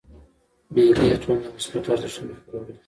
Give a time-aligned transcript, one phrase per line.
[0.73, 2.73] مېلې د ټولني د مثبتو ارزښتو خپرول دي.